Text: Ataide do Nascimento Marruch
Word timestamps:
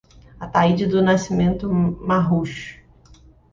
Ataide 0.39 0.87
do 0.87 0.99
Nascimento 0.99 1.69
Marruch 1.69 2.79